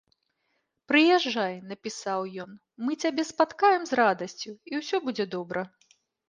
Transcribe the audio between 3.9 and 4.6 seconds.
з радасцю,